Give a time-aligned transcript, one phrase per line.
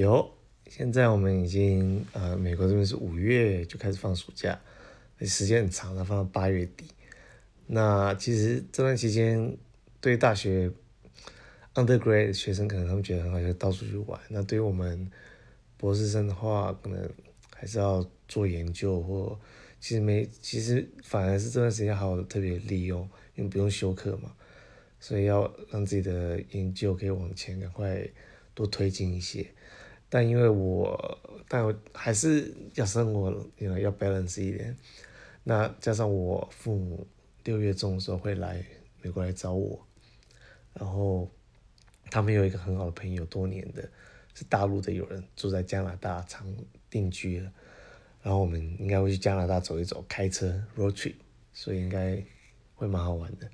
[0.00, 0.30] 有，
[0.66, 4.60] 现在我们已经呃，美国这边是五月就开始放暑假，
[5.22, 6.84] 时间很长了，放到八月底。
[7.66, 9.56] 那其实这段期间
[9.98, 10.70] 对大学
[11.72, 14.20] undergrad 学生可能他们觉得很好，就到处去玩。
[14.28, 15.10] 那对于我们
[15.78, 17.10] 博士生的话，可能
[17.54, 19.40] 还是要做研究，或
[19.80, 24.30] 其实没，其实反而是这段时间好特别利用，因为不用修课嘛，
[25.00, 28.06] 所以要让自己的研究可以往前赶快
[28.52, 29.46] 多推进一些。
[30.08, 31.18] 但因为我，
[31.48, 34.76] 但我还是要生活，因为要 balance 一点。
[35.42, 37.06] 那加上我父母
[37.44, 38.64] 六月中的时候会来
[39.02, 39.84] 美国来找我，
[40.74, 41.30] 然后
[42.10, 43.88] 他们有一个很好的朋友，多年的，
[44.34, 46.46] 是大陆的友人，住在加拿大长
[46.90, 47.52] 定居了。
[48.22, 51.14] 然后我们应该会去加拿大走一走，开车 road trip，
[51.52, 52.20] 所以应该
[52.74, 53.48] 会蛮好玩的。